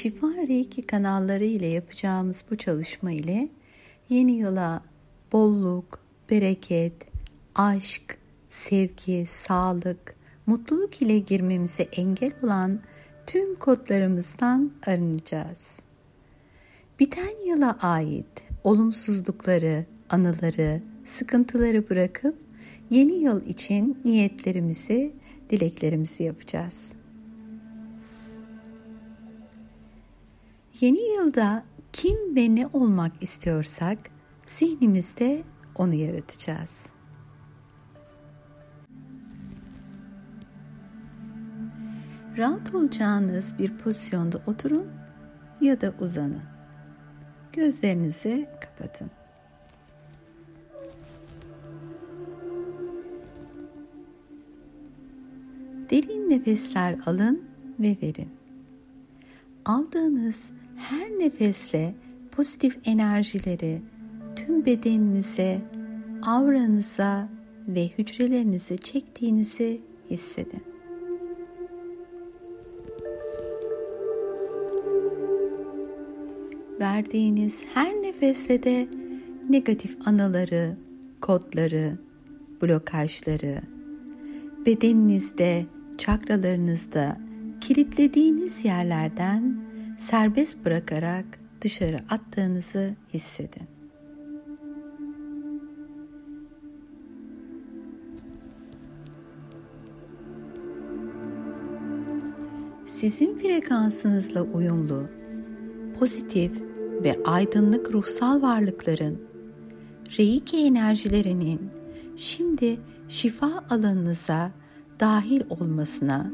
[0.00, 3.48] Şifa Reiki kanalları ile yapacağımız bu çalışma ile
[4.08, 4.82] yeni yıla
[5.32, 6.92] bolluk, bereket,
[7.54, 8.18] aşk,
[8.48, 10.14] sevgi, sağlık,
[10.46, 12.80] mutluluk ile girmemize engel olan
[13.26, 15.80] tüm kodlarımızdan arınacağız.
[17.00, 22.38] Biten yıla ait olumsuzlukları, anıları, sıkıntıları bırakıp
[22.90, 25.12] yeni yıl için niyetlerimizi,
[25.50, 26.99] dileklerimizi yapacağız.
[30.80, 33.98] Yeni yılda kim ve ne olmak istiyorsak
[34.46, 35.42] zihnimizde
[35.74, 36.86] onu yaratacağız.
[42.36, 44.86] Rahat olacağınız bir pozisyonda oturun
[45.60, 46.42] ya da uzanın.
[47.52, 49.10] Gözlerinizi kapatın.
[55.90, 57.44] Derin nefesler alın
[57.80, 58.28] ve verin.
[59.64, 60.50] Aldığınız
[60.88, 61.94] her nefesle
[62.32, 63.82] pozitif enerjileri
[64.36, 65.60] tüm bedeninize,
[66.22, 67.28] avranıza
[67.68, 70.62] ve hücrelerinize çektiğinizi hissedin.
[76.80, 78.88] Verdiğiniz her nefesle de
[79.48, 80.76] negatif anıları,
[81.20, 81.98] kodları,
[82.62, 83.62] blokajları,
[84.66, 85.66] bedeninizde,
[85.98, 87.20] çakralarınızda
[87.60, 89.69] kilitlediğiniz yerlerden
[90.00, 91.24] serbest bırakarak
[91.60, 93.62] dışarı attığınızı hissedin.
[102.86, 105.08] Sizin frekansınızla uyumlu,
[105.98, 106.52] pozitif
[107.02, 109.20] ve aydınlık ruhsal varlıkların
[110.18, 111.70] Reiki enerjilerinin
[112.16, 114.50] şimdi şifa alanınıza
[115.00, 116.30] dahil olmasına,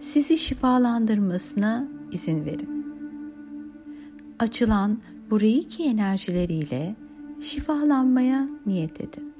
[0.00, 2.75] sizi şifalandırmasına izin verin
[4.38, 4.98] açılan
[5.30, 6.94] bu reiki enerjileriyle
[7.40, 9.32] şifalanmaya niyet edin.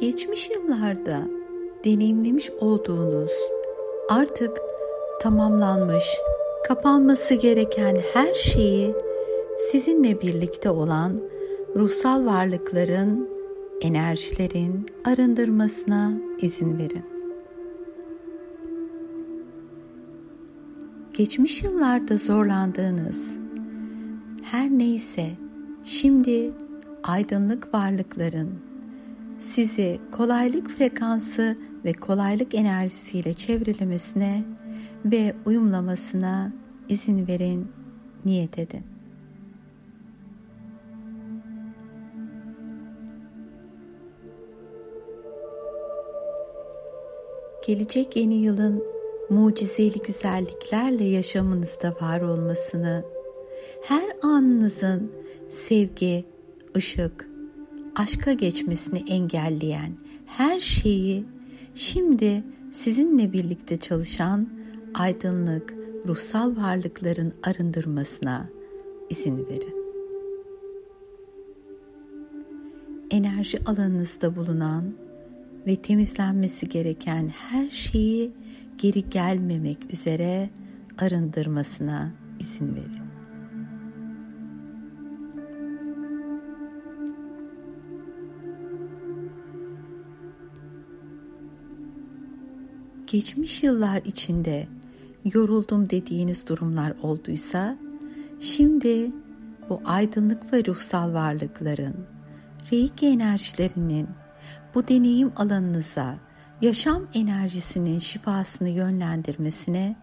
[0.00, 1.28] Geçmiş yıllarda
[1.84, 3.32] deneyimlemiş olduğunuz
[4.10, 4.58] artık
[5.22, 6.04] tamamlanmış
[6.68, 8.94] kapanması gereken her şeyi
[9.58, 11.18] sizinle birlikte olan
[11.76, 13.28] ruhsal varlıkların,
[13.80, 17.04] enerjilerin arındırmasına izin verin.
[21.12, 23.36] Geçmiş yıllarda zorlandığınız
[24.42, 25.30] her neyse
[25.84, 26.52] şimdi
[27.02, 28.50] aydınlık varlıkların
[29.38, 34.44] sizi kolaylık frekansı ve kolaylık enerjisiyle çevrelemesine
[35.04, 36.52] ve uyumlamasına
[36.88, 37.72] izin verin,
[38.24, 38.82] niyet edin.
[47.66, 48.84] Gelecek yeni yılın
[49.30, 53.04] mucizeli güzelliklerle yaşamınızda var olmasını,
[53.82, 55.12] her anınızın
[55.50, 56.24] sevgi,
[56.76, 57.28] ışık,
[57.96, 59.96] aşka geçmesini engelleyen
[60.26, 61.24] her şeyi
[61.74, 64.48] şimdi sizinle birlikte çalışan
[64.94, 65.74] aydınlık,
[66.06, 68.48] ruhsal varlıkların arındırmasına
[69.10, 69.84] izin verin.
[73.10, 74.94] Enerji alanınızda bulunan
[75.66, 78.32] ve temizlenmesi gereken her şeyi
[78.78, 80.50] geri gelmemek üzere
[80.98, 83.04] arındırmasına izin verin.
[93.06, 94.66] Geçmiş yıllar içinde
[95.24, 97.78] yoruldum dediğiniz durumlar olduysa
[98.40, 99.10] şimdi
[99.68, 102.06] bu aydınlık ve ruhsal varlıkların
[102.72, 104.08] reiki enerjilerinin
[104.74, 106.16] bu deneyim alanınıza
[106.60, 109.96] yaşam enerjisinin şifasını yönlendirmesine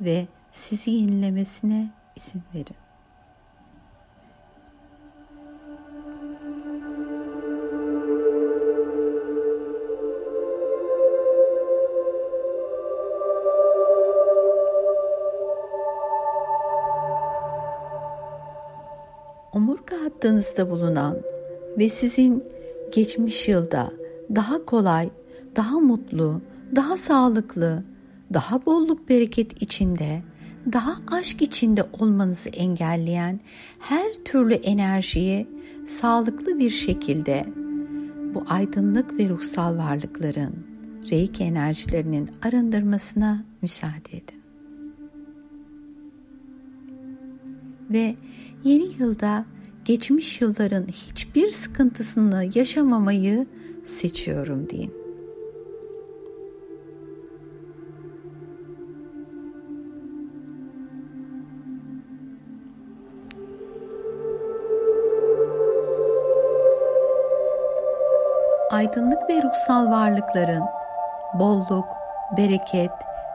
[0.00, 2.76] ve sizi yenilemesine izin verin.
[19.52, 21.18] Omurga hattınızda bulunan
[21.78, 22.44] ve sizin
[22.92, 23.92] geçmiş yılda
[24.34, 25.10] daha kolay,
[25.56, 26.40] daha mutlu,
[26.76, 27.84] daha sağlıklı,
[28.34, 30.22] daha bolluk bereket içinde,
[30.72, 33.40] daha aşk içinde olmanızı engelleyen
[33.78, 35.46] her türlü enerjiyi
[35.86, 37.44] sağlıklı bir şekilde
[38.34, 40.54] bu aydınlık ve ruhsal varlıkların,
[41.10, 44.41] reiki enerjilerinin arındırmasına müsaade edin.
[47.92, 48.14] Ve
[48.64, 49.44] yeni yılda
[49.84, 53.46] geçmiş yılların hiçbir sıkıntısını yaşamamayı
[53.84, 55.02] seçiyorum deyin.
[68.72, 70.62] aydınlık ve ruhsal varlıkların
[71.34, 71.84] bolluk,
[72.36, 72.90] bereket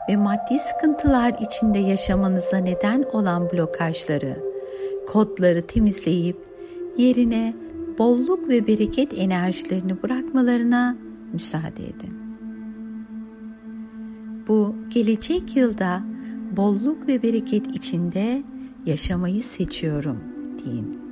[0.10, 4.47] ve maddi sıkıntılar içinde yaşamanıza neden olan blokajları,
[5.08, 6.38] kodları temizleyip
[6.98, 7.54] yerine
[7.98, 10.98] bolluk ve bereket enerjilerini bırakmalarına
[11.34, 12.14] müsaade edin.
[14.48, 16.04] Bu gelecek yılda
[16.58, 18.44] bolluk ve bereket içinde
[18.86, 20.24] yaşamayı seçiyorum
[20.66, 21.08] deyin.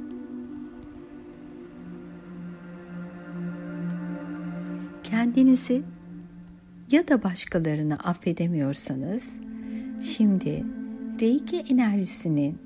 [5.25, 5.83] kendinizi
[6.91, 9.39] ya da başkalarını affedemiyorsanız
[10.01, 10.65] şimdi
[11.21, 12.64] Reiki enerjisinin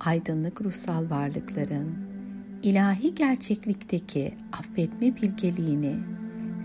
[0.00, 1.98] aydınlık ruhsal varlıkların
[2.62, 5.96] ilahi gerçeklikteki affetme bilgeliğini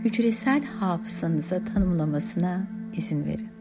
[0.04, 2.68] hücresel hafızanıza tanımlamasına
[2.98, 3.56] izin verin.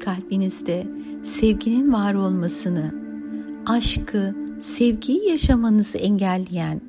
[0.00, 0.86] kalbinizde
[1.24, 2.94] sevginin var olmasını,
[3.66, 6.80] aşkı, sevgiyi yaşamanızı engelleyen,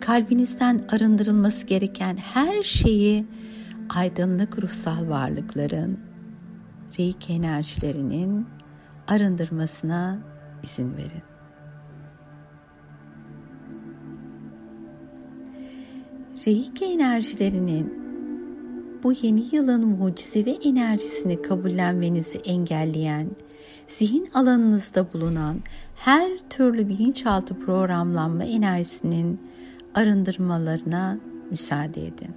[0.00, 3.26] kalbinizden arındırılması gereken her şeyi
[3.88, 6.00] aydınlık ruhsal varlıkların,
[6.98, 8.46] reiki enerjilerinin
[9.08, 10.18] arındırmasına
[10.62, 11.22] izin verin.
[16.46, 18.00] Reiki enerjilerinin
[19.02, 23.30] bu yeni yılın mucizevi enerjisini kabullenmenizi engelleyen,
[23.88, 25.60] zihin alanınızda bulunan
[25.96, 29.40] her türlü bilinçaltı programlanma enerjisinin
[29.94, 31.18] arındırmalarına
[31.50, 32.34] müsaade edin.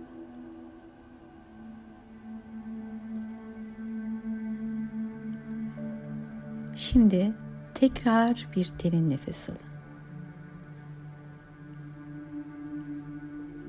[6.76, 7.34] Şimdi
[7.74, 9.60] tekrar bir derin nefes alın.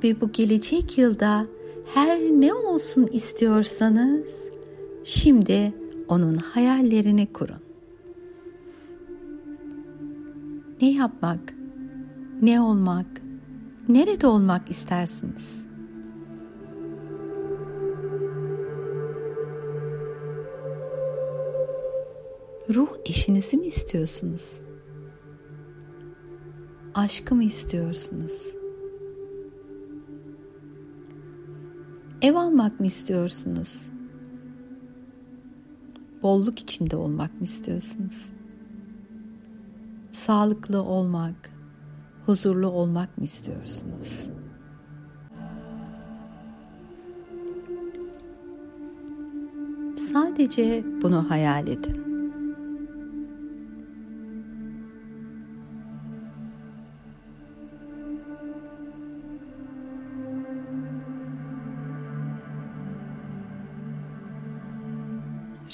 [0.05, 1.47] Ve bu gelecek yılda
[1.95, 4.51] her ne olsun istiyorsanız
[5.05, 5.75] şimdi
[6.09, 7.65] onun hayallerini kurun.
[10.81, 11.55] Ne yapmak,
[12.43, 13.07] ne olmak,
[13.89, 15.65] nerede olmak istersiniz?
[22.75, 24.63] Ruh eşinizi mi istiyorsunuz?
[26.95, 28.55] Aşkı mı istiyorsunuz?
[32.23, 33.91] Ev almak mı istiyorsunuz?
[36.23, 38.33] Bolluk içinde olmak mı istiyorsunuz?
[40.13, 41.54] Sağlıklı olmak,
[42.27, 44.31] huzurlu olmak mı istiyorsunuz?
[49.97, 52.05] Sadece bunu hayal edin.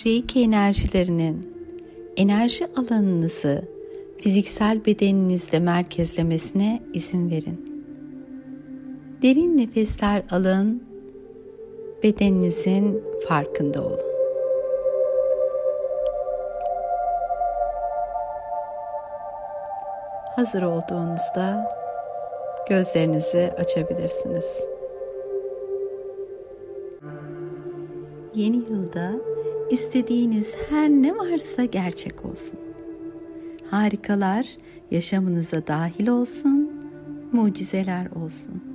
[0.07, 1.55] Reiki enerjilerinin
[2.17, 3.80] enerji alanınızı
[4.21, 7.85] fiziksel bedeninizde merkezlemesine izin verin.
[9.23, 10.85] Derin nefesler alın,
[12.03, 14.01] bedeninizin farkında olun.
[20.37, 21.69] Hazır olduğunuzda
[22.69, 24.61] gözlerinizi açabilirsiniz.
[28.35, 29.13] Yeni yılda
[29.71, 32.70] istediğiniz her ne varsa gerçek olsun.
[33.71, 34.47] Harikalar
[34.91, 36.73] yaşamınıza dahil olsun,
[37.33, 38.70] mucizeler olsun.